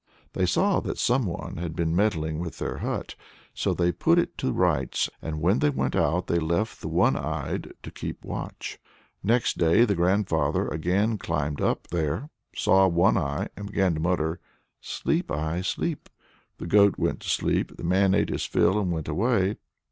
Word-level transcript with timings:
They 0.33 0.47
saw 0.47 0.79
that 0.79 0.97
some 0.97 1.27
one 1.27 1.57
had 1.57 1.75
been 1.75 1.95
meddling 1.95 2.39
with 2.39 2.57
their 2.57 2.79
hut, 2.79 3.13
so 3.53 3.71
they 3.71 3.91
put 3.91 4.17
it 4.17 4.35
to 4.39 4.51
rights, 4.51 5.11
and 5.21 5.39
when 5.41 5.59
they 5.59 5.69
went 5.69 5.95
out 5.95 6.25
they 6.25 6.39
left 6.39 6.81
the 6.81 6.87
one 6.87 7.15
eyed 7.15 7.71
to 7.83 7.91
keep 7.91 8.25
watch. 8.25 8.79
Next 9.21 9.59
day 9.59 9.85
the 9.85 9.93
grandfather 9.93 10.67
again 10.67 11.19
climbed 11.19 11.61
up 11.61 11.85
there, 11.89 12.31
saw 12.55 12.87
One 12.87 13.15
Eye 13.15 13.49
and 13.55 13.67
began 13.67 13.93
to 13.93 13.99
mutter 13.99 14.39
'Sleep, 14.79 15.29
eye, 15.29 15.61
sleep!' 15.61 16.09
The 16.57 16.65
goat 16.65 16.95
went 16.97 17.19
to 17.19 17.29
sleep. 17.29 17.77
The 17.77 17.83
man 17.83 18.15
ate 18.15 18.29
his 18.29 18.45
fill 18.45 18.79
and 18.79 18.91
went 18.91 19.07
away. 19.07 19.57